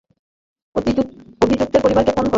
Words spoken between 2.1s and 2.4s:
Phone কর।